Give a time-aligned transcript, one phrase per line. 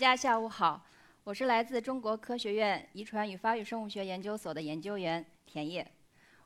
[0.00, 0.82] 大家下午好，
[1.24, 5.86] 我是来自中国科学院遗传与发育生物学研究所的研究员田烨。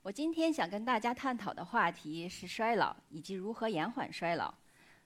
[0.02, 4.52] 我今天想跟大家探讨的话题是衰老以及如何延缓衰老。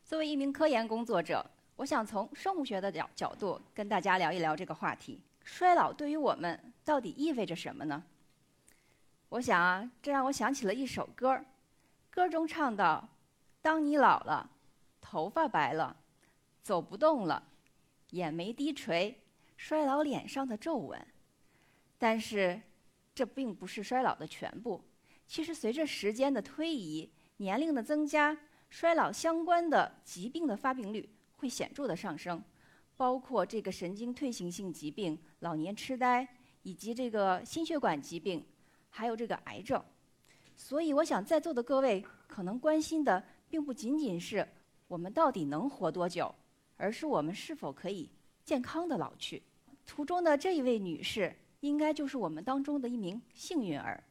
[0.02, 1.44] 作为一名科研工作者，
[1.76, 8.03] 我想从生物学的角角度跟大家聊一聊这个话题：衰老对于我们到底意味着什么呢？
[9.28, 11.39] 我想啊，这让我想起了一首歌，
[12.08, 13.06] 歌中唱到
[13.61, 14.48] ：“当你老了，
[15.03, 15.94] 头发白了，
[16.62, 17.42] 走不动了。”
[18.11, 19.22] 眼眉低垂，
[19.57, 21.00] 衰老脸上的皱纹。
[21.98, 22.61] 但是，
[23.14, 24.82] 这并不是衰老的全部。
[25.26, 28.36] 其实，随着时间的推移，年龄的增加，
[28.71, 32.42] 衰老相关的疾病的发病率会显著的上升，
[32.97, 36.27] 包括这个神经退行性疾病、老年痴呆，
[36.62, 38.47] 以及这个心血管疾病，
[38.89, 39.83] 还有这个癌症。
[40.56, 44.48] 所以，我想在座的各位可能关心的，并不仅仅是
[44.86, 46.34] 我们到底能活多久。
[46.79, 48.09] 而是我们是否可以
[48.45, 49.43] 健康的老去？
[49.84, 54.03] 图中的这一位女士，应该就是我们当中的一名幸运儿。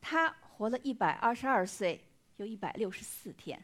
[0.00, 2.00] 她活了一百二十二岁
[2.36, 3.60] 又一百六十四天。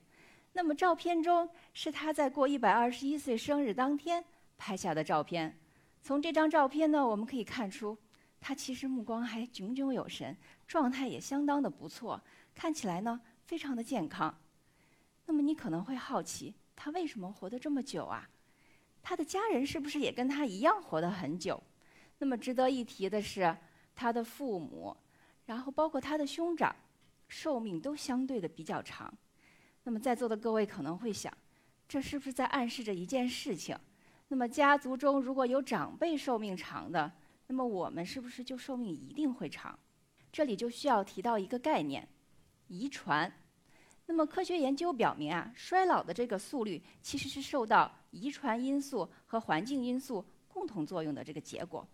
[0.52, 4.24] 那么照片中是她在过一百二十一岁生日当天
[4.56, 5.56] 拍下的照片。
[6.02, 7.97] 从这张照片呢，我们可以看出，
[8.41, 12.20] 她其实目光还炯炯有神，状态也相当的不错，
[12.54, 14.34] 看起来呢非常的健康。
[15.27, 16.54] 那么你可能会好奇。
[16.82, 18.26] 他为什么活得这么久啊？
[19.02, 21.62] 他的家人是不是也跟他一样活得很久？
[22.16, 23.54] 那么值得一提的是，
[23.94, 24.96] 他的父母，
[25.44, 26.74] 然后包括他的兄长，
[27.28, 29.12] 寿命都相对的比较长。
[29.82, 31.30] 那么在座的各位可能会想，
[31.86, 33.78] 这是不是在暗示着一件事情？
[34.28, 37.12] 那么家族中如果有长辈寿命长的，
[37.48, 39.78] 那么我们是不是就寿命一定会长？
[40.32, 42.08] 这里就需要提到一个概念：
[42.69, 43.30] 遗传。
[44.10, 51.87] 那么科学研究表明啊，衰老的这个速率其实是受到遗传因素和环境因素共同作用的这个结果。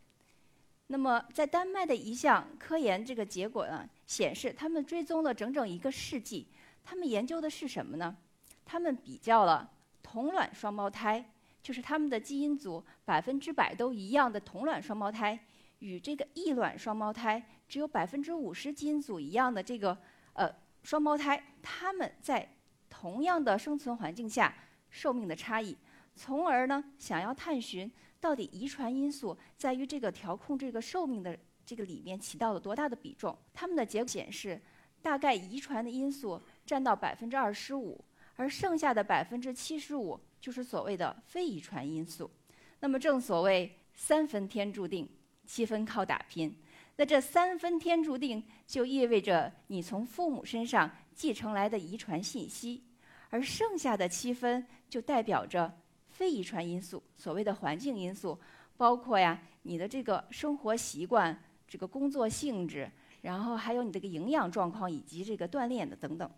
[0.87, 6.47] 那么在丹麦的一项科研这个结果呢，显示他们追踪了整整一个世纪，
[6.83, 8.17] 他们研究的是什么呢？
[8.65, 9.71] 他们比较了
[10.03, 11.23] 同卵双胞胎，
[11.63, 15.39] 就是他们的基因组百分之百都一样的同卵双胞胎，
[15.81, 19.99] 与这个异卵双胞胎只有百分之五十基因组一样的这个
[20.33, 20.51] 呃。
[20.87, 22.49] 双胞胎他们在
[22.89, 24.55] 同样的生存环境下
[24.89, 25.77] 寿命的差异，
[26.15, 33.37] 从而呢想要探寻到底遗传因素在于这个调控这个寿命的这个里面起到了多大的比重。
[33.53, 34.63] 他们的结果显示，
[35.03, 38.01] 大概遗传的因素占到百分之二十五，
[38.37, 42.31] 而剩下的百分之七十五就是所谓的非遗传因素。
[42.79, 45.09] 那么正所谓三分天注定，
[45.47, 46.57] 七分靠打拼。
[46.97, 52.83] 那这三分天注定，就意味着你从父母身上继承来的遗传信息，
[53.29, 58.39] 而剩下的七分就代表着非遗传因素，所谓的环境因素，
[58.79, 62.91] 包括呀你的这个生活习惯、这个工作性质，
[63.21, 66.31] 然后还有你这个营养状况以及这个锻炼的等等。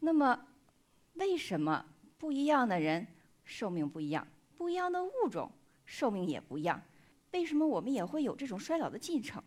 [0.00, 0.38] 那么，
[1.14, 1.86] 为什么
[2.18, 3.06] 不一样的人
[3.44, 4.26] 寿命不一样，
[4.58, 5.50] 不一样的物种
[5.86, 6.82] 寿命也不一样？
[7.30, 9.42] 为什么我们也会有这种衰老的进程？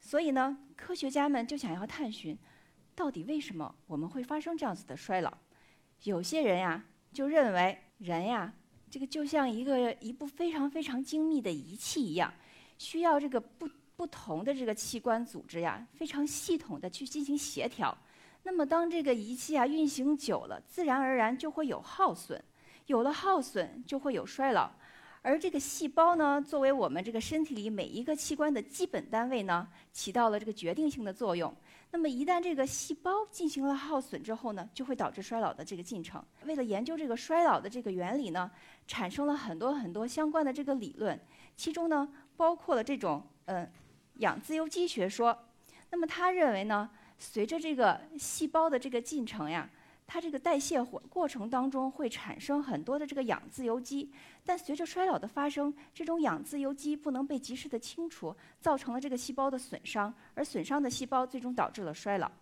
[0.00, 2.38] 所以呢，科学家们就想要探寻，
[2.94, 5.32] 到底为什么我们会发生这样子的衰老？
[6.04, 8.52] 有些人呀，就认为人呀，
[8.90, 12.32] 这个就像一个一部非常非常精密的仪器一样，
[12.78, 17.96] 需要这个不不同的这个器官组织呀，非常系统的去进行协调。
[18.44, 22.42] 那么，当这个仪器啊运行久了，自然而然就会有耗损，
[22.86, 24.70] 有了耗损就会有衰老。
[25.28, 31.54] 而这个细胞呢，作为我们这个身体里每一个器官的基本单位呢，起到了这个决定性的作用。
[31.90, 36.24] 那么一旦这个细胞进行了耗损之后呢，就会导致衰老的这个进程。
[36.46, 38.50] 为了研究这个衰老的这个原理呢，
[38.86, 41.20] 产生了很多很多相关的这个理论，
[41.54, 43.70] 其中呢包括了这种嗯
[44.14, 45.38] 氧自由基学说。
[45.90, 46.88] 那么他认为呢，
[47.18, 49.68] 随着这个细胞的这个进程呀。
[50.10, 54.10] 它这个代谢过过程当中会产生很多的这个氧自由基，
[54.42, 62.32] 但随着衰老的发生，这种氧自由基不能被及时的清除，造成了这个细胞的损伤，而损伤的细胞最终导致了衰老。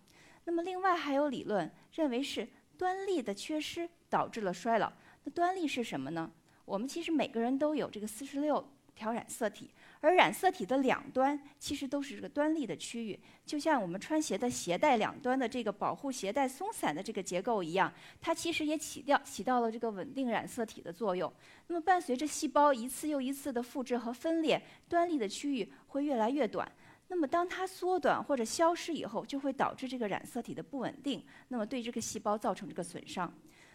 [0.45, 2.47] 那么另外还有理论认为是
[2.77, 4.89] 端粒的缺失导致了衰老。
[5.25, 6.31] 那端粒是什么呢？
[6.63, 8.65] 我们其实每个人都有这个四十六
[8.95, 9.69] 条染色体。
[10.07, 21.29] 而染色体的两端其实都是这个端粒的区域，就像我们穿鞋的鞋带两端的这个保护鞋带松散的这个结构一样，它其实也起掉起到了这个稳定染色体的作用。
[21.67, 26.71] 那么伴随着细胞一次又一次的复制和分裂，端粒的区域会越来越短。
[27.09, 33.29] 那么当它缩短或者消失以后，就会导致这个染色体的不稳定，那么对这个细胞造成这个损伤。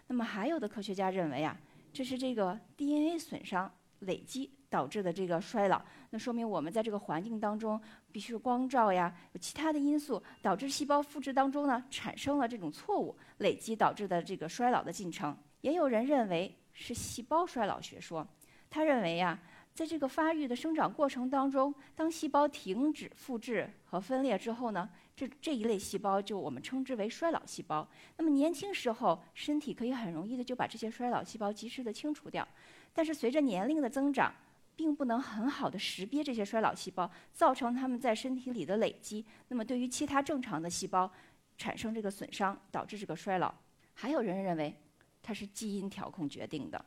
[0.07, 1.55] 那么还有的科学家认为啊，
[1.93, 3.71] 这是这个 DNA 损伤。
[4.03, 7.81] 累积导致的这个衰老，那说明我们在这个环境当中，
[8.13, 15.37] 必须是光照呀，有其他的因素导致细胞复制当中呢产生了这种错误累积导致的这个衰老的进程。
[15.63, 18.27] 也有人认为是细胞衰老学说，
[18.71, 19.39] 他认为呀。
[19.75, 27.89] 在这个发育的生长过程当中，当细胞停止复制和分裂之后呢，这这一类细胞就我们称之为衰老细胞。
[28.19, 32.47] 那么年轻时候，身体可以很容易的就把这些衰老细胞及时的清除掉，
[32.93, 34.35] 但是随着年龄的增长，
[34.77, 39.25] 并不能很好的识别这些衰老细胞，造成它们在身体里的累积。
[39.49, 41.11] 那么对于其他正常的细胞
[41.57, 43.55] 产生这个损伤，导致这个衰老。
[43.95, 44.75] 还有人认为，
[45.23, 46.85] 它是基因调控决定的。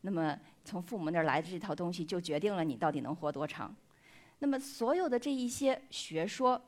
[0.00, 3.74] 那么，从父母那儿来的这套东西，就决定了你到底能活多长。
[4.38, 6.60] 那么，所有的这一些学说，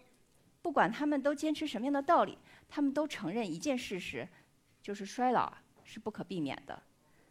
[0.61, 2.37] 不管他们都坚持什么样的道理，
[2.69, 4.27] 他们都承认一件事实，
[4.83, 5.53] 就是衰老
[5.85, 6.83] 是不可避免的，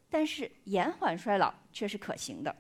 [0.10, 2.56] 但是延缓衰老却是可行的。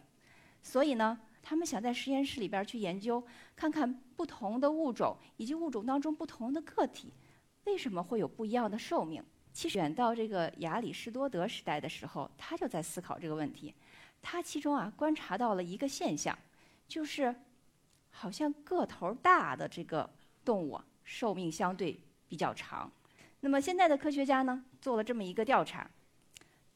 [0.61, 3.23] 所以呢，他们想在实验室里边去研究，
[3.55, 7.13] 看看不同的物种以及物种当中不同的个体，
[7.65, 9.23] 为什么会有不一样的寿命。
[9.53, 13.73] 其实远到这个亚里士多德时代的时候，他就在思考这个问题。
[14.21, 16.37] 他其中啊观察到了一个现象，
[16.87, 17.33] 就是
[18.11, 20.09] 好像个头大的这个
[20.43, 21.97] 动物寿命相对
[22.27, 22.91] 比较长。
[23.39, 25.89] 那么现在的科学家呢做了这么一个调查，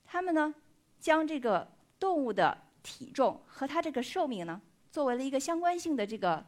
[0.05, 0.53] 他们呢
[1.01, 1.67] 将这个
[1.99, 4.61] 动物的体重和它这个寿命呢
[4.91, 6.45] 作为了一个相关性的这个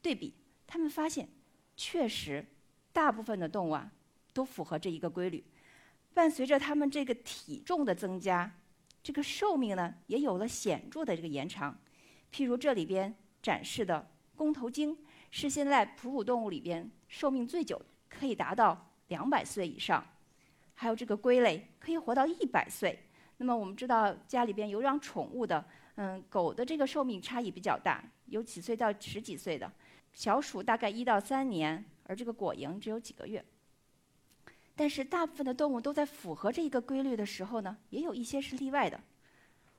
[0.00, 0.32] 对比，
[0.66, 1.28] 他们发现
[1.76, 2.46] 确实
[2.92, 3.90] 大部分的动物啊
[4.32, 5.44] 都符合这一个规律。
[6.14, 8.50] 伴随着它们这个体重的增加，
[9.02, 11.76] 这个寿命呢也有了显著的这个延长。
[12.32, 14.96] 譬如这里边展示的公头鲸，
[15.30, 20.04] 是现在哺乳动物里边寿命最久，可以达到两百岁以上。
[20.74, 23.05] 还有这个龟类可以活到一百岁。
[23.38, 25.64] 那么我们知道家里边有养宠物的，
[25.96, 29.70] 嗯，狗的这个寿命差异比较大，有几岁到十几岁的，
[30.12, 33.44] 小鼠大概一到三年，而这个果蝇只有几个月。
[34.74, 39.00] 但是大部分的动物都在符合这一个规律的时候呢，也有一些是例外的。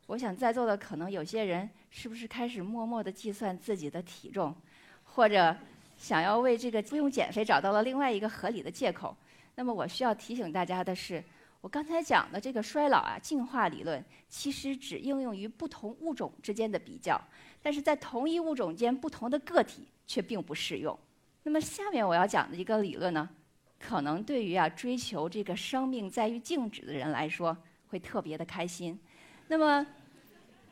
[0.07, 4.55] 我想在座的可能有些人是不是开始默默地计算自己的体重，
[5.03, 5.55] 或者
[5.97, 9.15] 想要为这个不用减肥找到了另外一个合理的借口？
[9.55, 11.23] 那么我需要提醒大家的是，
[11.61, 17.19] 我刚才讲的这个衰老啊进化理论，其实只应用于不同物种之间的比较，
[17.61, 20.97] 但是在同一物种间不同的个体却并不适用。
[21.43, 23.29] 那么下面我要讲的一个理论呢？
[23.79, 27.55] 可能对于啊追求这个生命在于静止的人来说，
[27.89, 28.99] 会特别的开心。
[29.47, 29.85] 那么，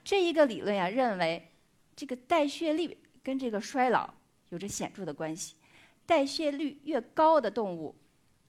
[0.03, 1.51] 这一个理论呀认为，
[1.95, 4.11] 这个代谢率跟这个衰老
[4.49, 5.55] 有着显著的关系。
[6.05, 7.93] 代谢率越高的动物，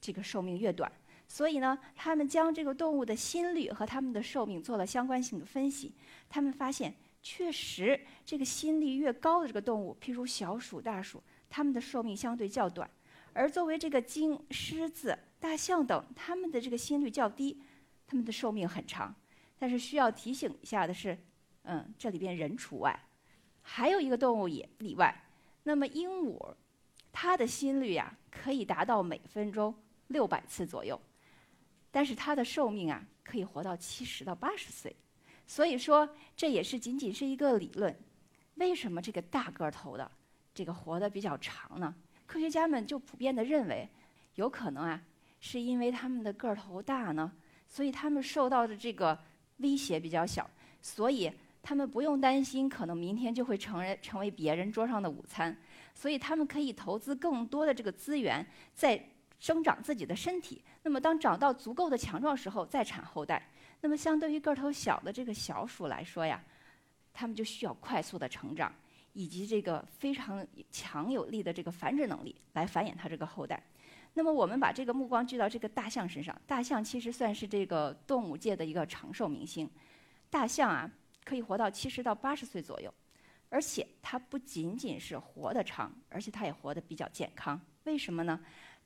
[0.01, 0.91] 这个寿命越短。
[1.29, 5.93] 所以呢，他们将这个动物的心率和它们的寿命做了相关性的分析。
[6.29, 12.89] 他们发现，确实这个心率越高的这个动物，譬如小鼠、大鼠，它们的寿命相对较短。
[13.33, 17.61] 而作为这个鲸、狮子、大象等，它们的这个心率较低，
[18.07, 19.15] 它们的寿命很长。
[19.59, 21.19] 但是需要提醒一下的是，
[21.65, 22.99] 嗯，这里边人除外，
[23.63, 25.25] 还有一个动物也例外。
[25.65, 26.55] 那么鹦鹉，
[27.11, 29.75] 它的心率呀可以达到每分钟
[30.07, 31.01] 六百次左右，
[31.97, 34.95] 但是它的寿命啊可以活到七十到八十岁。
[35.47, 37.99] 所以说，这也是仅仅是一个理论。
[38.57, 40.11] 为什么这个大个头的
[40.53, 41.95] 这个活得比较长呢？
[42.27, 43.89] 科学家们就普遍的认为，
[44.35, 45.03] 有可能啊，
[45.41, 47.33] 是因为他们的个头大呢，
[47.67, 49.19] 所以他们受到的这个
[49.59, 50.51] 威胁比较小，
[50.83, 55.57] 所以他们不用担心可能明天就会成人成为别人桌上的午餐，
[55.95, 59.03] 所以他们可以投资更多的这个资源在
[59.39, 60.63] 生长自己的身体。
[60.87, 63.43] 那么当长到足够的强壮时候再产后代。
[63.81, 66.41] 那么相对于个头小的这个小鼠来说呀，
[67.13, 68.73] 它们就需要快速的成长。
[69.13, 73.61] 以及这个非常强有力的这个繁殖能力来繁衍它这个后代。
[74.13, 79.69] 那么我们把这个目光聚到这个大象身上，大象其实算是这个动物界的一个长寿明星。
[80.31, 80.89] 大象啊，
[81.25, 82.93] 可以活到七十到八十岁左右，
[83.49, 87.59] 而且它不仅仅是活得长，而且它也活得比较健康。
[87.85, 88.39] 为什么呢？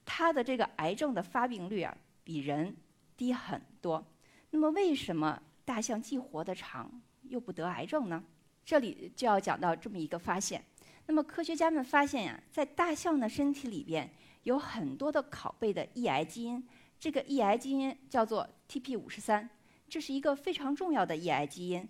[0.05, 2.77] 它的这个癌症的发病率啊，比人
[3.17, 4.05] 低很多。
[4.51, 6.91] 那么为什么大象既活得长
[7.29, 8.23] 又不得癌症呢？
[8.65, 10.63] 这里就要讲到这么一个发现。
[11.07, 14.09] 那么科学家们发现呀，在大象的身体里边
[14.45, 16.63] 有很多的拷贝的抑癌基因，
[16.99, 19.49] 这个抑癌基因叫做 TP53，
[19.89, 21.89] 这是一个非常重要的抑癌基因。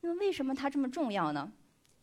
[0.00, 1.50] 那么为什么它这么重要呢？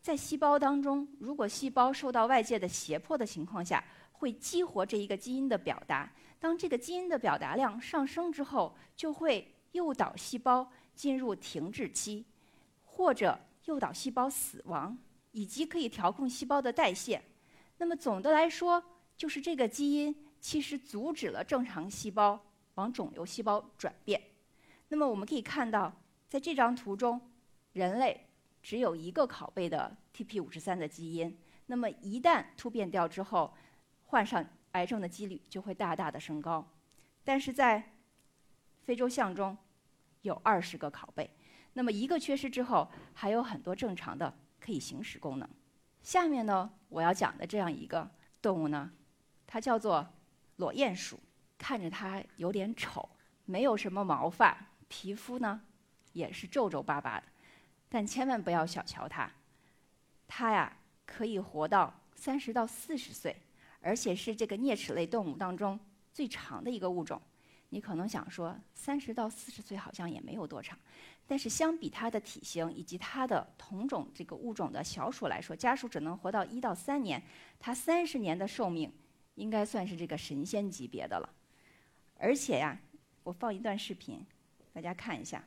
[0.00, 3.82] 在细胞当中，如果细胞受到外界的胁迫的情况下，
[4.18, 6.12] 会激活这一个基因的表达。
[6.38, 12.24] 当这个基因的表达量上升之后，就会诱导细胞进入停滞期，
[12.84, 13.40] 或者。
[13.64, 14.96] 诱导细胞死亡，
[15.32, 17.22] 以及可以调控细胞的代谢。
[17.76, 18.82] 那么总的来说，
[19.14, 22.40] 就是这个基因其实阻止了正常细胞
[22.76, 24.18] 往肿瘤细胞转变。
[24.88, 25.92] 那么我们可以看到，
[26.30, 27.20] 在这张图中，
[27.74, 28.26] 人类
[28.62, 31.38] 只有一个拷贝的 TP53 的基因。
[31.66, 33.52] 那么一旦突变掉之后，
[34.08, 36.66] 患上癌症的几率就会大大的升高。
[37.24, 37.94] 但是在
[38.82, 39.56] 非洲象中，
[40.22, 41.30] 有二十个拷贝，
[41.72, 45.48] 那么一个缺失之后，还有很多正常的可以行使功能。
[46.02, 48.10] 下面呢，我要讲的这样一个
[48.42, 48.90] 动物呢，
[49.46, 50.06] 它叫做
[50.56, 51.18] 裸鼹鼠。
[51.60, 53.10] 看着它有点丑，
[53.44, 55.60] 没有什么毛发，皮肤呢
[56.12, 57.26] 也是皱皱巴巴的，
[57.88, 59.28] 但千万不要小瞧它，
[60.28, 63.42] 它呀可以活到三十到四十岁，
[63.88, 65.80] 而且是这个啮齿类动物当中
[66.12, 67.18] 最长的一个物种。
[67.70, 70.78] 你可能想说，三十到四十岁好像也没有多长，
[71.26, 77.22] 但是相比它的体型以及它的同种这个物种的小鼠来说，家鼠只能活到一到三年，
[77.58, 78.92] 它三十年的寿命
[79.36, 81.30] 应该算是这个神仙级别的了。
[82.18, 82.78] 而且呀，
[83.22, 84.22] 我放一段视频，
[84.74, 85.42] 大家看一下，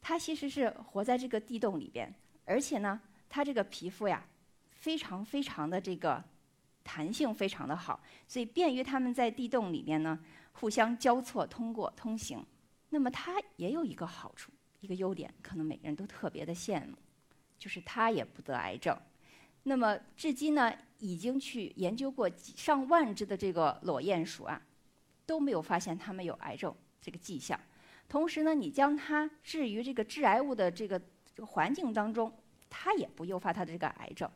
[0.00, 2.14] 它其实是活在这个地洞里边，
[2.46, 2.98] 而且呢，
[3.28, 4.24] 它这个皮肤呀，
[4.70, 6.22] 非常非常的这个
[6.84, 10.18] 弹性非常的好，所以便于它们在地洞里面呢。
[10.52, 12.44] 互相交错通过通行，
[12.90, 16.96] 那么它也有一个好处，一个优点，可能每个人都特别的羡慕，
[17.56, 18.94] 就是它也不得癌症。
[19.62, 24.60] 那么至今呢，已经去研究过几上万只的这个裸鼹鼠啊，
[25.24, 27.58] 都没有发现它们有癌症这个迹象。
[28.08, 32.30] 同时呢，你将它置于这个致癌物的这个这个环境当中，
[32.68, 34.30] 它也不诱发它的这个癌症。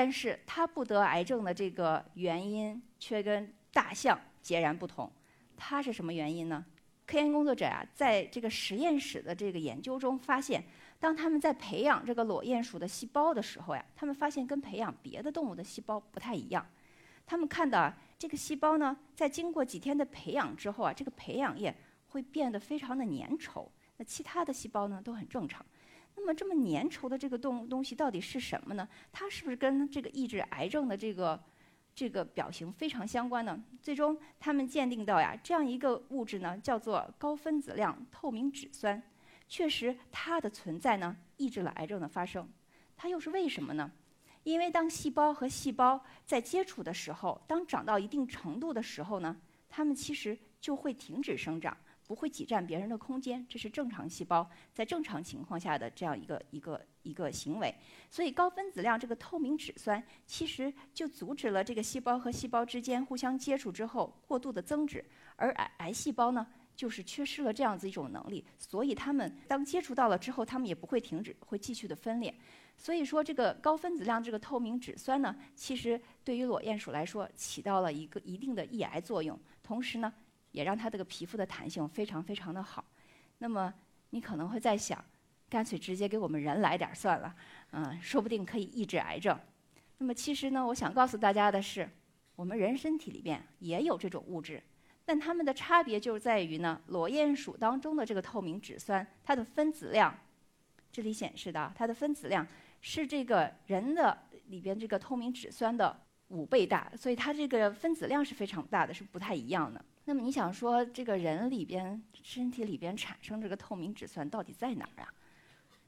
[0.00, 5.10] 但是他不得癌症的这个原因，却跟大象截然不同。
[5.56, 6.64] 它是什么原因呢？
[7.04, 10.62] 科研工作者啊，在这个实验室的这个研究中发现，
[11.00, 16.64] 当他们在培养这个裸鼹鼠的细胞的时候呀，他们发现跟培养别的动物的细胞不太一样。
[17.26, 21.74] 他们看到啊，这个细胞呢，在经过几天的培养之后啊，这个培养液
[22.06, 23.66] 会变得非常的粘稠。
[23.96, 25.66] 那其他的细胞呢，都很正常。
[26.28, 28.86] 那么这么粘稠的这个动东西到底是什么呢？
[29.10, 31.42] 它是不是跟这个抑制癌症的这个？
[31.94, 39.02] 这个表型非常相关呢，最终他们鉴定到呀，这样一个物质呢，叫做高分子量透明质酸，
[39.48, 42.48] 确实它的存在呢，抑制了癌症的发生。
[42.96, 43.90] 它又是为什么呢？
[44.44, 49.36] 因为当细胞和细胞在接触的时候，当长到一定程度的时候呢，
[49.68, 51.76] 它们其实就会停止生长。
[52.08, 57.72] 不会挤占别人的空间，这是正常细胞在正常情况下的这样一个一个一个行为。
[58.10, 65.04] 所以高分子量这个透明质酸其实就阻止了这个细胞和细胞之间互相接触之后过度的增殖，
[65.36, 72.34] 而癌癌细胞呢就是缺失了这样子一种能力，所以它们当接触到了之后，它们也不会停止，会继续的分裂。
[72.78, 80.10] 所以说这个高分子量这个透明质酸呢，其实对于裸鼹鼠来说起到了一个一定的抑癌作用，同时呢。
[80.52, 82.84] 也让它这个皮肤的弹性非常非常的好。
[83.38, 83.72] 那么
[84.10, 85.04] 你可能会在想，
[85.48, 87.34] 干脆直接给我们人来点算了，
[87.72, 89.38] 嗯，说不定可以抑制癌症。
[89.98, 91.88] 那么其实呢，我想告诉大家的是，
[92.36, 94.62] 我们人身体里边也有这种物质，
[95.04, 100.16] 但它们的差别就在于呢，裸鼹鼠当中的这个透明质酸，它的分子量，
[100.92, 102.46] 这里显示的它的分子量
[102.80, 109.84] 是这个人的里边这个透明质酸的五倍大，所以它这个分子量是非常大的，是不太一样的。
[110.08, 115.12] 那么你想说，这个人里边身体里边产生这个透明质酸到底在哪儿啊？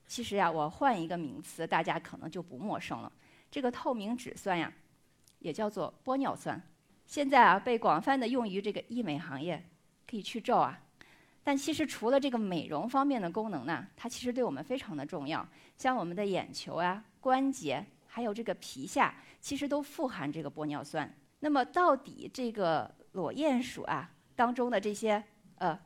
[0.06, 3.10] 其实呀，我换一个名词，大家可能就不陌生了。
[3.50, 4.70] 这个透明质酸呀，
[5.38, 6.62] 也叫做玻尿酸。
[7.06, 9.64] 现在啊，被广泛的用于这个医美行业，
[10.06, 10.78] 可以去皱啊。
[11.42, 15.48] 但其实除了这个美容方面的功能呢，它其实对我们非常的重要。
[15.78, 21.10] 像我们的眼球啊、关节，还有这个皮下，其实都富含这个玻尿酸。
[21.38, 22.99] 那么到底这个？
[23.12, 25.22] 裸鼹鼠啊当中的这些
[25.56, 25.78] 呃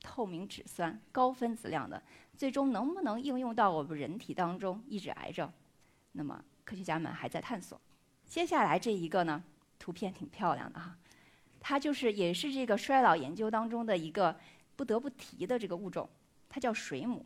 [0.00, 2.02] 透明质酸高分子量的，
[2.36, 5.50] 最终能不能应用到我们人体当中抑制癌症？
[6.12, 7.80] 那么科学家们还在探索。
[8.26, 9.42] 接下来这一个呢，
[9.78, 10.96] 图片挺漂亮的哈，
[11.60, 14.36] 它就是也是这个衰老研究当中的一个
[14.74, 16.08] 不得不提的这个物种，
[16.48, 17.24] 它叫水母。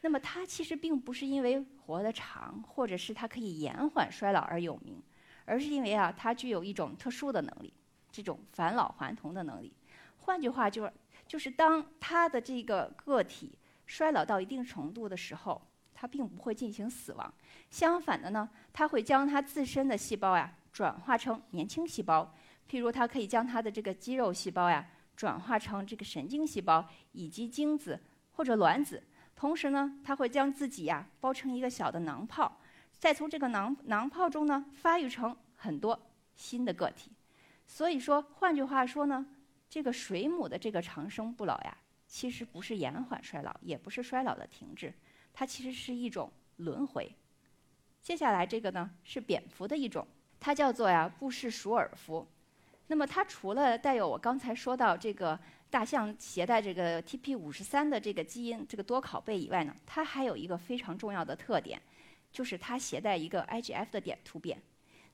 [0.00, 5.02] 那么它其实并不是因为活得长，或者是它可以延缓衰老而有名，
[5.44, 7.72] 而是因为啊它具有一种特殊的能力。
[8.12, 9.72] 这种返老还童的能力，
[10.18, 10.92] 换句话就是，
[11.26, 15.60] 就是当它的这个个体衰老到一定程度的时候，
[15.94, 17.34] 它并不会进行死亡。
[17.70, 22.34] 相反的呢，它会将它自身的细胞呀转化成年轻细胞。
[22.68, 27.98] 譬如，它可以将它的这个肌肉细胞呀转化成这个神经细胞以及精子
[28.32, 29.02] 或者卵子。
[29.34, 32.60] 同时呢，它会将自己呀包成一个小的囊泡，
[32.98, 35.98] 再从这个囊囊泡中呢发育成很多
[36.36, 37.10] 新的个体。
[37.72, 39.24] 所以说，换句话说呢，
[39.66, 41.74] 这个水母的这个长生不老呀，
[42.06, 44.92] 其实不是延缓衰老，也不是衰老的停滞，
[45.32, 47.10] 它其实是一种轮回。
[48.02, 50.06] 接下来这个呢是蝙蝠的一种，
[50.38, 52.28] 它叫做呀布氏鼠耳蝠。
[52.88, 61.80] 那么它除了带有我刚才说到这个大象携带这个 TP 五十三的这个基因这个多拷贝以外呢，它还有一个非常重要的特点，
[62.30, 64.60] 就是它携带一个 IGF 的点突变。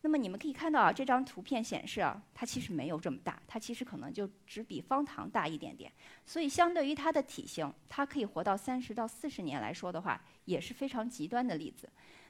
[0.01, 5.93] 那么你们可以看到啊，这张图片显示啊，它其实没有这么大，它其实可能就只比方糖大一点点。
[6.25, 11.89] 所以相对于它的体型，它可以活到三十到四十年来说的话，也是非常极端的例子。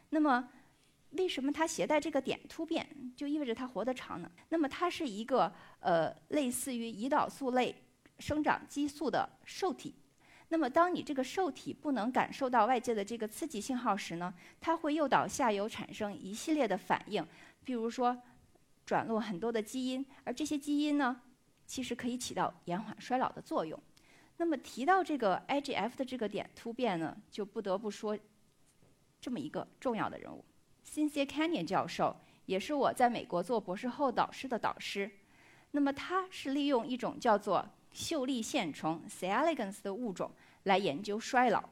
[0.09, 0.49] 那么
[1.11, 4.31] 为什么它携带这个点突变，就意味着它活得长呢？
[4.49, 7.75] 那么它是一个呃类似于胰岛素类
[8.19, 9.95] 生长激素的受体。
[10.51, 17.23] 那么当你这个受体不能感受到外界的这个刺激信号时呢，它会诱导下游产生一系列的反应。
[17.69, 18.17] 比如说，
[18.87, 21.21] 转录很多的基因，而这些基因呢，
[21.67, 23.79] 其实可以起到延缓衰老的作用。
[24.39, 28.19] 那么提到这个 IGF 的这个点突变呢，就不得不说
[29.21, 30.43] 这么一个重要的人物
[30.83, 35.11] ，Cynthia Canyon 教授，也是我在美国做博士后导师的导师。
[35.73, 39.29] 那么他是利用一种叫做秀丽线虫 C.
[39.29, 40.33] elegans 的物种
[40.63, 41.69] 来研究衰老。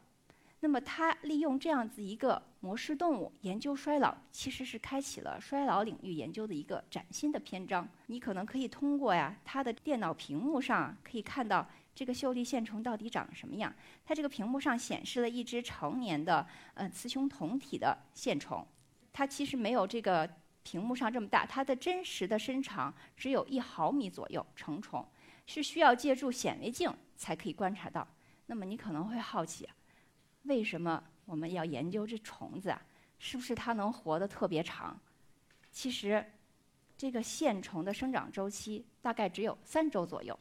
[0.60, 7.86] 那么，他利用这样子一个模式动物研究衰老，其实是开启了衰老领域研究的一个崭新的篇章。
[8.06, 13.72] 你可能可以通过呀，它的电脑屏幕上可以看到这个秀丽线虫到底长什么样。
[14.04, 16.44] 它这个屏幕上显示了一只成年的
[16.74, 18.66] 呃雌雄同体的线虫，
[19.12, 20.28] 它其实没有这个
[20.62, 25.06] 屏幕上这么大，它的真实的身长只有一毫米左右，成虫
[25.46, 28.08] 是需要借助显微镜才可以观察到。
[28.46, 29.68] 那么你可能会好奇。
[30.46, 32.82] 为什么我们要研究这虫子啊？
[33.18, 34.98] 是不是它能活得特别长？
[35.72, 36.24] 其实，
[36.96, 40.38] 这个线虫的生长周期大概只有三周左右。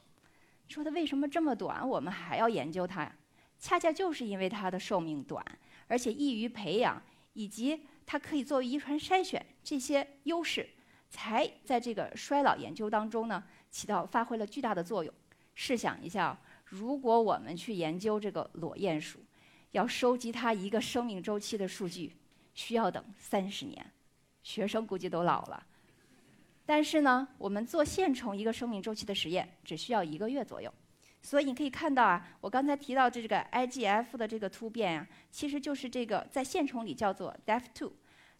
[0.68, 1.88] 说它为什么这么短？
[1.88, 3.16] 我们还要研究它呀？
[3.58, 5.44] 恰恰就是因为它的寿命短，
[5.88, 7.02] 而且易于培养，
[7.34, 10.68] 以及它可以作为遗传筛选这些优势，
[11.10, 15.14] 才在这个衰老研究当中呢起到发挥了巨大的作用。
[15.54, 19.25] 试想一下，如果我们去研究这个裸鼹鼠，
[19.76, 22.16] 要收集它一个生命周期的数据，
[22.54, 23.86] 需要等三十年，
[24.42, 25.68] 学生估计都老了。
[26.66, 30.74] 但是呢，我们做线虫一个生命周期的实验，只需要一个月左右。
[31.22, 37.92] 所以你可以看到啊，我刚才提到的这个 IGF 的这个突变啊，其实就是这个在线虫里叫做 DEF2，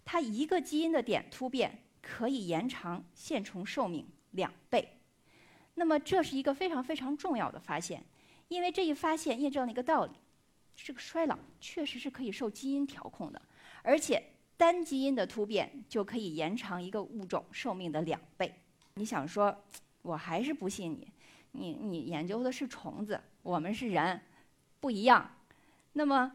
[0.06, 5.02] 它一个基因的点突变可以延长线虫寿命两倍。
[5.74, 8.06] 那么这是一个非常非常重要的发现，
[8.48, 10.14] 因为这一发现验证了一个道理。
[10.76, 13.42] 这个衰老确实是可以受基因调控的，
[13.82, 14.22] 而且
[14.58, 18.54] 单基因的突变就可以延长一个物种寿命的两倍。
[18.96, 19.64] 你想说，
[20.02, 21.12] 我还是不信你，
[21.54, 24.22] 你你研究的是虫子，我们是人，
[24.80, 25.38] 不一样。
[25.94, 26.32] 那么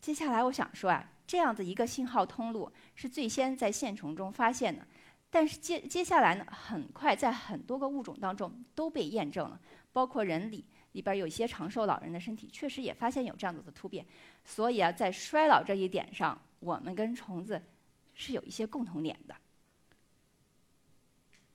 [0.00, 4.86] 接下来我想说啊，这样的一个信号通路是最先在线虫中发现的，
[5.30, 9.58] 但是接接下来呢，很快在很多个物种当中都被验证了，
[9.92, 10.64] 包括人里。
[10.92, 14.06] 里边有一些长寿老人的身体确实也发现有这样子的突变，
[14.44, 17.60] 所以啊，在衰老这一点上，我们跟虫子
[18.14, 19.34] 是有一些共同点的。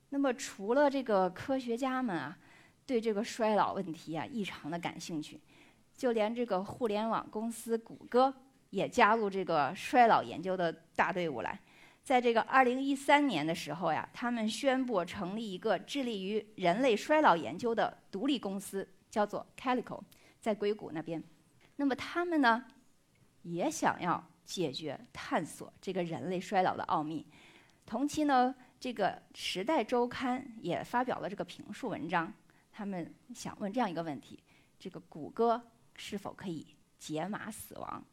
[0.10, 2.38] 那么，除了这个科学家们啊，
[2.86, 5.40] 对这个衰老问题啊异常的感兴趣，
[5.96, 8.34] 就连这个互联网公司谷歌
[8.70, 11.60] 也加入这个衰老研究的大队伍来。
[12.04, 18.88] 在这个2013年的时候呀，他们宣布成立一个致力于人类衰老研究的独立公司。
[19.18, 20.00] 叫做 Calico，
[20.40, 21.24] 在硅谷那边。
[21.78, 22.64] 那么他们呢，
[23.42, 27.26] 也想要解决、探索这个人类衰老的奥秘。
[27.84, 32.32] 同期呢，这个《时代周刊》也发表了这个评述文章。
[32.72, 34.38] 他们想问这样一个问题：
[34.78, 35.60] 这个谷歌
[35.96, 36.68] 是否可以
[37.00, 38.06] 解码死亡？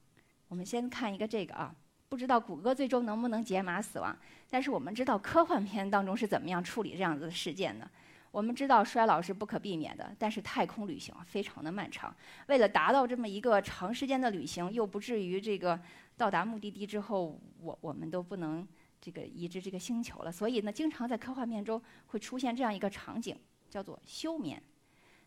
[0.48, 1.74] 我们先看一个这个啊，
[2.08, 4.16] 不知道谷歌最终能不能解码死亡？
[4.48, 7.90] 但是我们知道科幻片当中是怎么样处理这样子的事件的。
[8.34, 12.12] 我们知道衰老是不可避免的，但是太空旅行非常的漫长。
[12.48, 15.80] 为了达到这么一个长时间的旅行，又不至于这个
[16.16, 18.66] 到达目的地之后，我我们都不能
[19.00, 20.32] 这个移植这个星球了。
[20.32, 23.36] 所以呢，经常在科幻片中会出现这样一个场景，
[23.70, 24.60] 叫做休眠。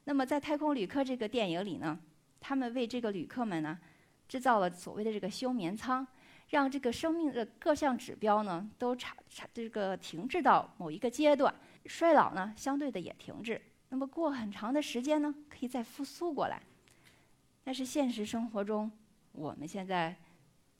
[0.04, 1.98] 那么在《太空旅客》这个电影里呢，
[2.42, 3.80] 他们为这个旅客们呢
[4.28, 6.06] 制造了所谓的这个休眠舱，
[6.50, 11.56] 让这个生命的各项指标呢都差差这个停滞到某一个阶段。
[11.88, 13.62] 衰老呢，相对的也停滞。
[13.90, 16.62] 那么过很长的时间呢，可以再复苏过来。
[17.64, 18.92] 但是现实生活中，
[19.32, 20.16] 我们现在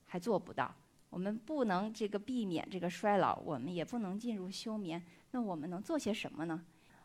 [0.06, 0.74] 还做不到。
[1.10, 5.02] 我们不能这个避免这个衰老，我们也不能进入休眠。
[5.30, 6.62] 那我们能做些什么呢？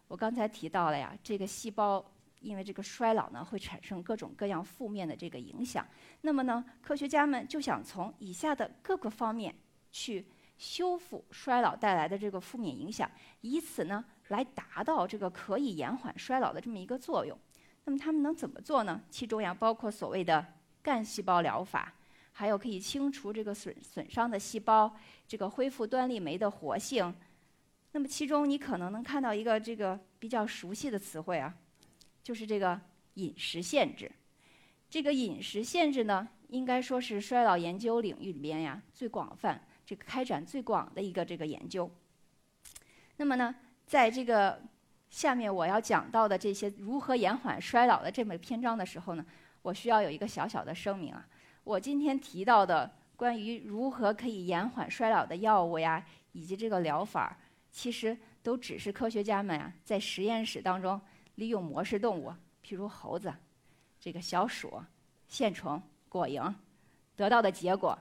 [0.10, 2.04] 我刚才提到了呀，这个细胞
[2.42, 5.88] 因为这个衰老呢，会产生各种各样负面的这个影响。
[6.22, 9.56] 那么呢，科学家们就想从以下的各个方面
[9.90, 10.26] 去
[10.58, 13.10] 修复衰老带来的这个负面影响，
[13.42, 17.38] 以此呢来达到这个可以延缓衰老的这么一个作用。
[17.86, 19.02] 那么他们能怎么做呢？
[19.10, 20.46] 其中呀，包括所谓的
[20.82, 21.94] 干细胞疗法。
[22.36, 24.92] 还有可以清除这个损损伤的细胞，
[25.28, 27.14] 这个恢复端粒酶的活性。
[27.92, 31.54] 那么其中你可能能看到一个这个比较熟悉的词汇啊，
[32.24, 32.82] 就是这个
[33.14, 34.12] 饮食限制。
[34.90, 39.64] 这个饮食限制呢，应该说是衰老研究领域里边呀最广泛、
[39.96, 41.90] 开展最广的一个这个研究。
[43.18, 44.62] 那么呢，在这个
[45.10, 49.26] 下面我要讲到的这些如何延缓衰老的这么篇章的时候呢，
[49.62, 51.26] 我需要有一个小小的声明啊。
[51.64, 57.38] 我今天提到的关于如何可以延缓衰老的药物呀，以及这个疗法，
[57.72, 61.00] 其实都只是科学家们啊在实验室当中
[61.36, 62.34] 利用模式动物，
[62.66, 63.34] 譬如猴子、
[64.00, 64.82] 这个小鼠、
[65.28, 66.54] 线虫、果蝇
[67.16, 67.98] 得到的结果。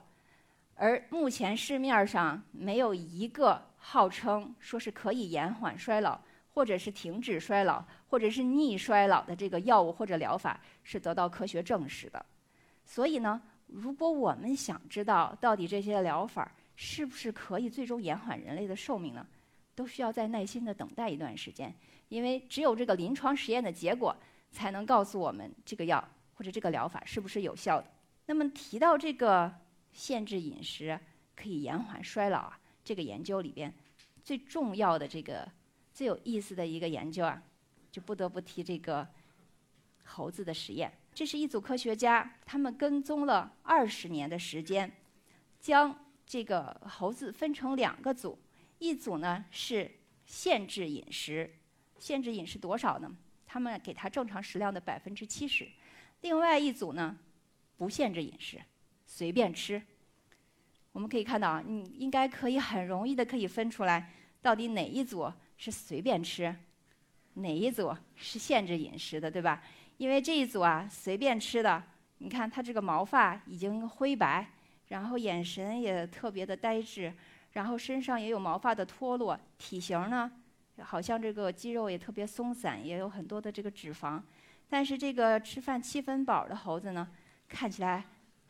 [0.83, 6.19] 而目前市面上没有一个号称说是可以延缓衰老，
[6.49, 12.25] 或者是停止衰老，或者是逆衰老的这个药物或者疗法是得到科学证实的。
[12.83, 13.41] 所以呢。
[13.67, 19.25] 如果我们想知道到底这些疗法是不是可以最终延缓人类的寿命呢，
[19.73, 21.73] 都需要再耐心的等待一段时间，
[22.09, 24.15] 因为只有这个临床实验的结果
[24.51, 27.87] 才能告诉我们这个药或者这个疗法是不是有效的。
[28.27, 29.51] 那么提到这个
[29.93, 30.99] 限制饮食
[31.35, 33.73] 可以延缓衰老啊，这个研究里边
[34.23, 35.49] 最重要的这个
[35.93, 37.41] 最有意思的一个研究啊，
[37.91, 39.07] 就不得不提这个
[40.03, 40.91] 猴子的实验。
[41.13, 44.91] 这是一组科学家，他们跟踪了二十年的时间，
[45.61, 48.39] 将这个猴子分成两个组，
[48.79, 49.91] 一组呢是
[50.25, 51.53] 限制饮食，
[51.99, 53.15] 限制饮食多少呢？
[53.45, 55.69] 他们给它正常食量的百分之七十，
[56.21, 57.15] 另外一组呢
[57.77, 58.59] 不限制饮食，
[59.15, 59.79] 随便吃。
[60.91, 64.09] 我们可以看到啊，你应该可以很容易的可以分出来，
[64.41, 66.55] 到底哪一组是随便吃，
[67.35, 69.61] 哪一组是限制饮食的，对吧？
[69.97, 71.83] 因为这一组啊，随便吃的，
[72.17, 74.47] 你看他这个毛发已经灰白，
[74.87, 77.13] 然后眼神也特别的呆滞，
[77.51, 80.31] 然后身上也有毛发的脱落，体型呢，
[80.79, 84.19] 好像这个肌肉也特别松散，也有很多的这个脂肪。
[84.67, 87.07] 但是这个吃饭七分饱的猴子呢，
[87.47, 88.03] 看起来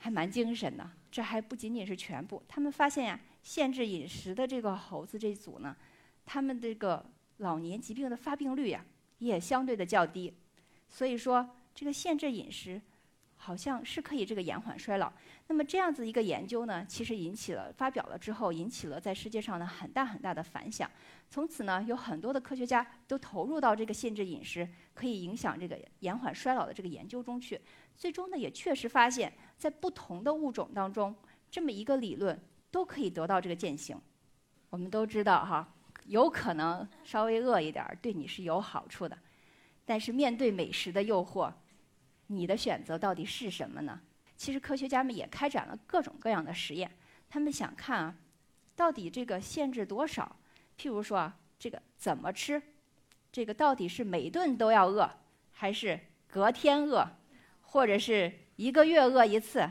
[0.04, 0.86] 还蛮精神的。
[1.10, 5.74] 这还不仅仅是全部，他们发现呀，限制饮食的这个猴子这组呢，
[6.26, 7.06] 他们这个
[7.38, 8.84] 老年疾病的发病率呀，
[9.20, 10.34] 也相对的较低。
[10.90, 12.82] 所以说，这个限制饮食
[13.38, 15.10] 好像是可以这个延缓衰老。
[15.48, 20.90] 那么这样子一个研究呢，其实引起了发表了之后，引起了在世界上呢很大很大的反响。
[21.30, 27.60] 从此呢，有很多的科学家都投入到这个限制饮食可以影响这个延缓衰老的这个研究中去。
[27.96, 29.32] 最终呢，也确实发现，
[29.64, 31.16] 在不同的物种当中，
[31.50, 32.38] 这么一个理论
[32.70, 33.98] 都可以得到这个践行。
[34.70, 35.74] 我们都知道哈，
[36.08, 39.18] 有可能稍微饿一点，对你是有好处的。
[39.86, 41.50] 但是面对美食的诱惑，
[42.28, 44.02] 你的选择到底是什么呢？
[44.36, 46.92] 其实科学家们也开展了各种各样的实验，
[47.30, 48.16] 他们想看啊，
[48.76, 50.36] 到底这个限制多少？
[50.78, 52.62] 譬如说啊，这个怎么吃？
[53.32, 55.10] 这个到底是每顿都要饿，
[55.52, 55.98] 还是
[56.28, 57.08] 隔天饿，
[57.62, 59.70] 或者是一个月饿一次？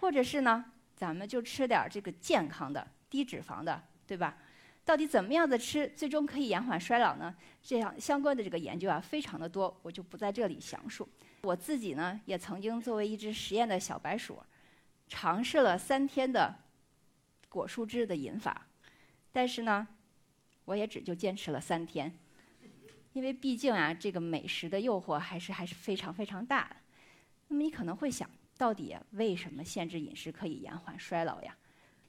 [0.00, 0.64] 或者是呢，
[0.96, 4.38] 咱们就吃点这个健康的、低脂肪的，对吧？
[4.86, 7.36] 到底怎么样的吃，最终可以延缓衰老呢？
[7.62, 11.06] 这样相关的这个研究啊，非常的多，我就不在这里详述。
[11.42, 14.42] 我自己呢，也曾经作为一只实验的小白鼠，
[15.06, 16.56] 尝试了三天的
[17.50, 18.66] 果蔬汁的饮法，
[19.30, 19.86] 但是呢，
[20.64, 22.18] 我也只就坚持了三天，
[23.12, 26.76] 因为毕竟啊，这个美食的诱惑还是还是非常非常大的。
[27.50, 31.56] 那么你可能会想，到底为什么限制饮食可以延缓衰老呀？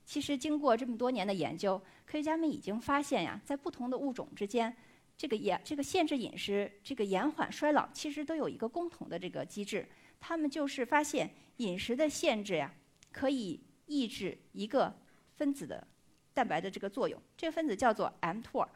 [0.05, 4.75] 其实，经过这么多年的研究，科学家们已经发现呀，在不同的物种之间，
[5.17, 9.87] 这个延这个限制饮食，这个延缓衰老，其实都有一个共同的这个机制。
[10.19, 12.71] 他们就是发现饮食的限制呀，
[13.11, 14.95] 可以抑制一个
[15.37, 15.87] 分子的
[16.35, 17.19] 蛋白的这个作用。
[17.35, 18.67] 这个分子叫做 mTOR，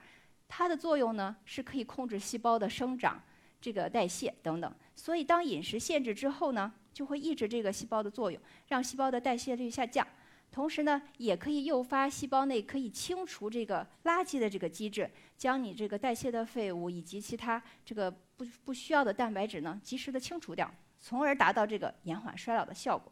[0.48, 3.22] 它的作用呢是可以控制细胞的生长、
[3.62, 4.74] 这个代谢等等。
[4.96, 10.08] 所以，当饮食限制之后呢，就会抑制这个细胞的作用，让细胞的代谢率下降。
[10.52, 23.12] 同时呢，也可以诱发细胞内可以清除这个垃圾的这个机制，将你这个代谢的废物以及其他这个不不需要的蛋白质呢，及时的清除掉，从而达到这个延缓衰老的效果。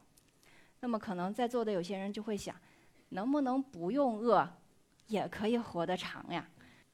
[0.79, 2.55] 那么可能在座的有些人就会想，
[3.09, 4.49] 能不能不用饿，
[5.07, 6.47] 也可以活得长呀？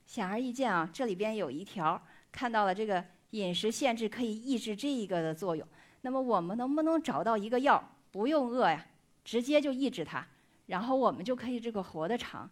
[0.08, 5.68] 显而易见啊，这里边有一条看到了这个饮食限制可以抑制这一个的作用。
[6.02, 8.86] 那么我们能不能找到一个药，不用饿呀，
[9.24, 10.26] 直接就抑制它，
[10.68, 12.50] 然后我们就可以这个活得长？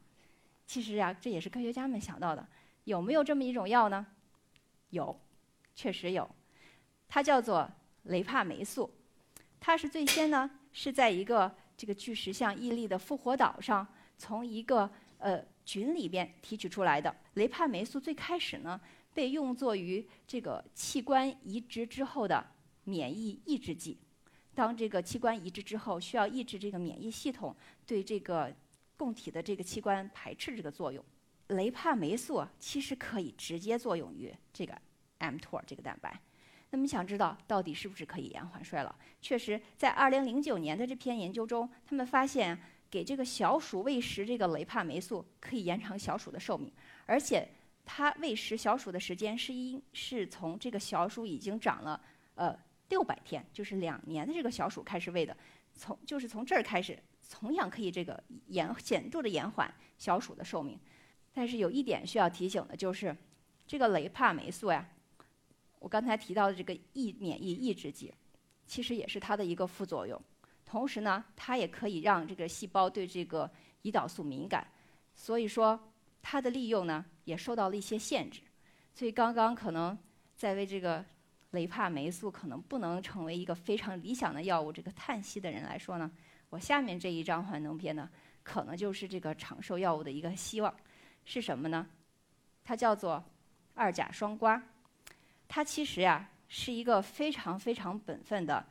[0.66, 2.46] 其实啊，这也是科学家们想到的。
[2.84, 4.06] 有没有这么一种药呢？
[4.90, 5.18] 有，
[5.76, 6.30] 确实有，
[7.08, 7.70] 它叫做
[8.04, 8.94] 雷帕霉素。
[9.60, 13.88] 它是最先呢是在一个这个巨石像屹立的复活岛上，
[14.18, 17.16] 从一个呃菌里边提取出来的。
[17.34, 18.80] 雷帕霉素最开始呢
[19.18, 22.46] 被用作于这个器官移植之后的
[22.84, 23.98] 免疫抑制剂。
[24.54, 28.56] 当这个器官移植之后，需要抑制这个免疫系统对这个
[28.96, 31.04] 供体的这个器官排斥这个作用。
[31.48, 34.80] 雷帕霉素其实可以直接作用于这个
[35.18, 36.22] mTOR 这个蛋白。
[36.70, 38.94] 那么想知道到底是不是可以延缓衰老？
[39.20, 42.56] 确实，在2009年的这篇研究中，他们发现
[42.92, 46.72] 给这个小鼠喂食这个雷帕霉素可以延长小鼠的寿命，
[47.08, 47.50] 而且
[47.90, 52.00] 它喂食小鼠的时间是因是从这个小鼠已经长了
[52.36, 52.54] 呃
[52.90, 55.36] 六百天，就是两年的这个小鼠开始喂的，
[55.74, 60.78] 从就是从这儿开始，同样可以这个延显著的延缓小鼠的寿命。
[61.34, 63.16] 但是有一点需要提醒的就是，
[63.66, 64.88] 这个雷帕霉素呀。
[65.80, 68.14] 我刚才提到的这个抑免疫抑制剂，
[68.66, 70.22] 其实也是它的一个副作用。
[70.66, 73.50] 同时呢，它也可以让这个细胞对这个
[73.84, 74.68] 胰岛素敏感，
[75.16, 75.80] 所以说
[76.22, 78.42] 它的利用呢也受到了一些限制。
[78.94, 79.96] 所以刚刚可能
[80.36, 81.04] 在为这个
[81.52, 86.10] 雷帕霉素可能不能成为一个非常理想的药物这个叹息的人来说呢，
[86.50, 88.10] 我下面这一张幻灯片呢，
[88.44, 90.74] 可能就是这个长寿药物的一个希望。
[91.26, 91.86] 是什么呢？
[92.64, 93.22] 它叫做
[93.76, 94.62] 二甲双胍。
[95.50, 98.66] 它其实呀是一个非常非常本分的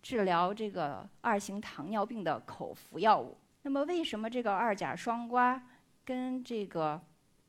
[0.00, 3.36] 治疗这个二型糖尿病的口服药物。
[3.62, 5.60] 那么为什么这个二甲双胍
[6.04, 7.00] 跟这个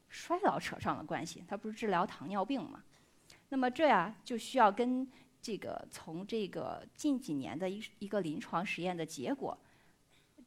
[0.09, 1.43] 衰老扯上了关系？
[1.47, 2.83] 它不是治疗糖尿病吗？
[3.49, 5.07] 那么这呀就需要跟
[5.41, 9.57] 这个从这个近几年的一一个临床实验的结果，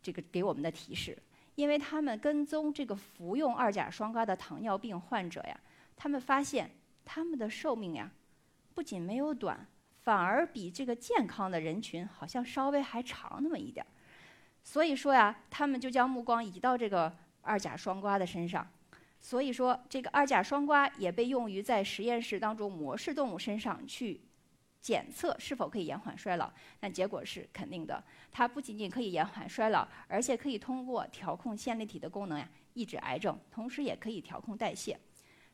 [0.03, 1.17] 这个给我们的提示。
[1.57, 5.61] 因为他们跟踪这个服用二甲双胍的糖尿病患者呀，
[5.95, 6.71] 他们发现
[7.05, 8.11] 他们的寿命呀。
[8.73, 9.67] 不仅没有短，
[10.03, 13.89] 反而比这个健康的人群好像稍微还长那么一点儿。
[14.63, 18.67] 所以说呀，他们就将目光移到这个二甲双胍的身上。
[19.21, 24.19] 所以说，这个二甲双胍也被用于在实验室当中模式动物身上去
[24.81, 26.51] 检测是否可以延缓衰老。
[26.81, 28.03] 那结果是肯定的，
[28.33, 34.99] 它不仅仅可以延缓衰老，而且可以通过调控线粒体的功能呀，抑制癌症，同时也可以调控代谢。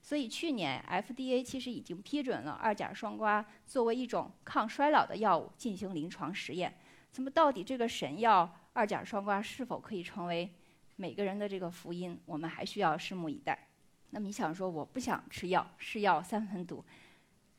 [0.00, 6.72] 所以去年 FDA 其实已经批准了二甲双胍作为一种抗衰老的药物进行临床实验。
[7.16, 10.48] 那么到底这个神药二甲双胍是否可以成为
[10.97, 12.19] 每个人的这个福音？
[12.25, 13.69] 我们还需要拭目以待。
[14.11, 16.83] 那么你想说我不想吃药，是药三分毒，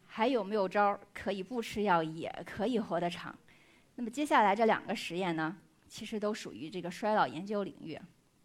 [0.08, 3.38] 还有没有招儿可以不吃药也可以活得长？
[3.96, 5.56] 那么接下来这两个实验呢，
[5.88, 8.00] 其实都属于这个衰老研究领域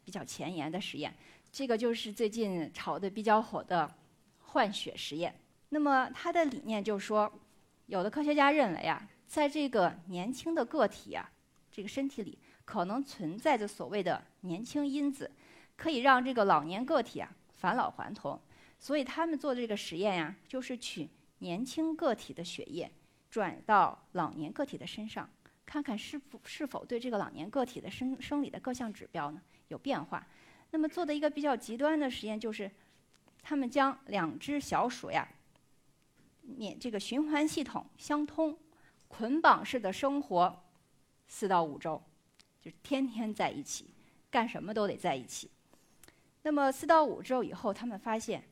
[0.05, 1.15] 比较前沿的实验。
[1.51, 3.91] 这个就是最近炒的比较火的
[4.41, 5.35] 换血实验。
[5.71, 7.33] 那么它的理念就是说，
[7.87, 11.31] 有的科学家认为啊，在这个年轻的个体啊，
[11.71, 15.31] 这个身体里可能存在着所谓的年轻因子，
[15.77, 18.41] 可以让这个老年个体啊返老还童。
[18.79, 22.91] 所以他们做这个实验呀，就是取年轻个体的血液
[23.31, 25.29] 转到老年个体的身上，
[25.65, 30.27] 看看是否是否对这个老年个体的生生理的各项指标呢有变化。
[30.71, 32.71] 那么做的一个比较极端的实验就是，
[33.43, 35.29] 他们将两只小鼠呀，
[36.41, 38.59] 免这个循环系统相通，
[39.07, 40.65] 捆绑式的生活
[41.29, 42.03] 四到五周，
[42.63, 43.87] 就天天在一起，
[44.31, 45.51] 干什么都得在一起。
[46.43, 48.43] 那么四到五周以后，他们发现，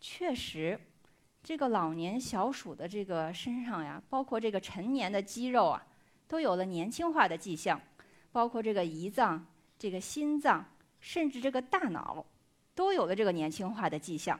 [0.00, 0.80] 确实，
[1.42, 5.86] 这个老年小鼠的这个身上呀，包括这个成年的肌肉啊，
[6.26, 7.80] 都有了年轻化的迹象，
[8.32, 9.46] 包括这个胰脏、
[9.78, 10.64] 这个心脏。
[11.00, 12.26] 甚至这个大脑
[12.74, 14.38] 都有了这个年轻化的迹象，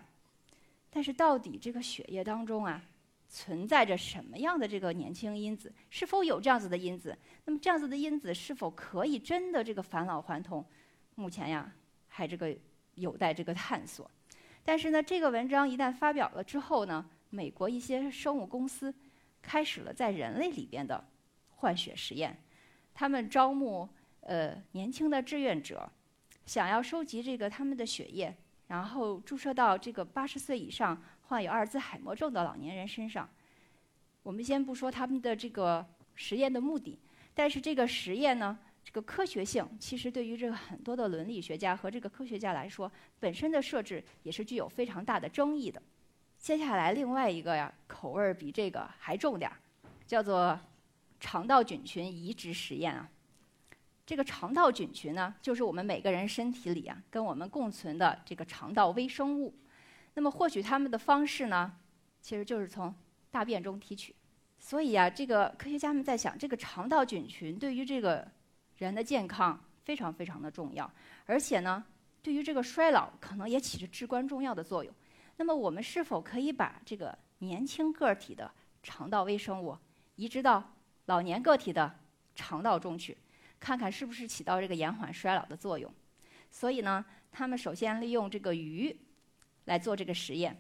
[0.90, 2.83] 但是到底这个血液当中啊
[3.29, 5.73] 存在着什么样的这个年轻因子？
[5.91, 7.17] 是否有这样子的因子？
[7.45, 10.64] 那么这样子的因子是否可以真的这个返老还童？
[11.14, 11.71] 目前呀
[12.09, 12.57] 还这个
[12.95, 14.11] 有待这个探索。
[14.64, 18.95] 但是呢，这个文章一旦发表了之后呢，美国一些生物公司
[19.43, 21.03] 开始了在人类里边的
[21.49, 22.37] 换血实验，
[22.95, 23.88] 他们招募
[24.21, 25.91] 呃年轻的志愿者。
[26.47, 28.35] 想要收集这个他们的血液，
[28.69, 33.29] 然后注射到这个八十岁以上患有阿尔兹海默症的老年人身上。
[34.23, 36.99] 我们先不说他们的这个实验的目的，
[37.35, 45.81] 但是这个实验呢，这个科学性其实对于这个很多的伦理学家和这个科学家来说，本身的设置也是具有非常大的争议的。
[46.38, 49.57] 接下来另外一个呀，口味儿比这个还重点儿，
[50.07, 50.59] 叫做
[51.21, 53.09] 肠道菌群移植实验啊。
[54.07, 59.55] 这个肠道菌群呢，就是我们每个人身体里啊，跟我们共存的这个肠道微生物。
[60.19, 61.73] 那么获取它们的方式呢，
[62.21, 62.93] 其实就是从
[63.31, 64.13] 大便中提取。
[64.59, 68.27] 所以啊，这个科学家们在想，这个肠道菌群对于这个
[68.79, 70.93] 人的健康非常非常的重要，
[71.25, 71.85] 而且呢，
[72.21, 74.93] 对于这个衰老可能也起着至关重要的作用。
[75.37, 78.51] 那么我们是否可以把这个年轻个体的
[78.83, 79.79] 肠道微生物
[80.17, 80.69] 移植到
[81.05, 81.97] 老年个体的
[82.35, 83.17] 肠道中去？
[83.61, 85.89] 看看是不是起到这个延缓衰老的作用。
[86.51, 88.99] 所以呢，他们首先利用这个鱼
[89.69, 90.59] 来做这个实验，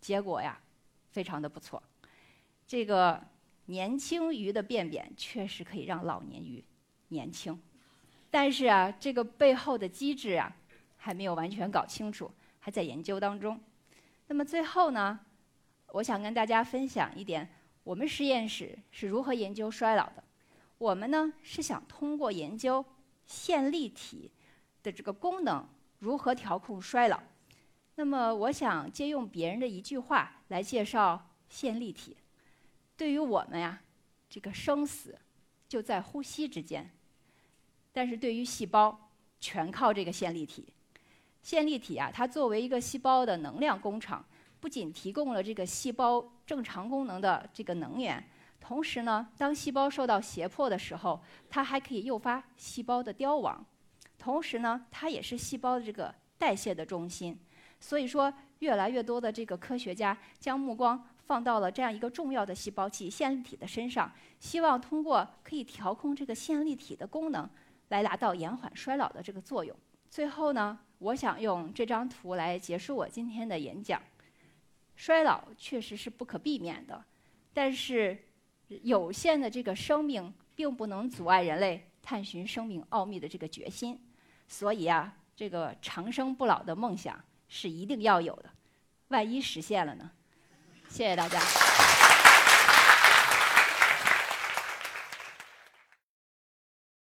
[0.00, 0.58] 结果呀，
[1.10, 1.80] 非常的不错。
[2.66, 3.22] 这个
[3.66, 6.64] 年轻鱼的便便确实可以让老年鱼
[7.08, 7.60] 年轻，
[8.30, 10.56] 但是啊，这个背后的机制啊，
[10.96, 13.60] 还没有完全搞清楚，还在研究当中。
[14.26, 15.20] 那么最后呢，
[15.88, 17.46] 我想跟大家分享一点，
[17.82, 20.24] 我们实验室是如何研究衰老的。
[20.78, 22.82] 我们呢是想通过研究
[23.26, 24.32] 线粒体
[24.82, 27.22] 的这个功能，如何调控衰老。
[27.96, 32.16] 那么，我想借用别人的一句话来介绍线粒体。
[32.96, 33.80] 对于我们呀，
[34.28, 35.16] 这个生死
[35.68, 36.84] 就在呼吸之间；
[37.92, 40.72] 但是对于细胞，全靠这个线粒体。
[41.42, 44.24] 线粒体啊，它作为一个细胞的能量工厂，
[44.58, 48.22] 不仅提供了这个细胞正常功能的这个能源。
[48.60, 53.64] 同时呢，当细胞受到胁迫的时候，它还可以诱发细胞的凋亡。
[54.18, 57.38] 同时呢，它也是细胞的这个代谢的中心。
[57.84, 67.46] 所以说，越来越多的这个科学家将目光放到了这样一个重要的细胞器——线粒体的身上，希望通过可以调控这个线粒体的功能，
[67.88, 69.76] 来达到延缓衰老的这个作用。
[70.08, 74.00] 最后呢，我想用这张图来结束我今天的演讲。
[74.96, 77.04] 衰老确实是不可避免的，
[77.52, 78.16] 但是。
[78.82, 84.00] 有限的这个生命，并不能阻碍人类探寻生命奥秘的这个决心，
[84.48, 87.22] 所以啊，这个长生不老的梦想
[87.56, 88.50] 是一定要有的。
[89.08, 90.10] 万一实现了呢？
[90.88, 91.83] 谢谢大家。